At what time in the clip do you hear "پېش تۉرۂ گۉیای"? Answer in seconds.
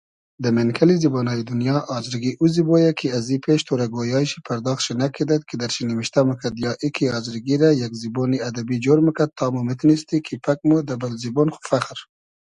3.43-4.25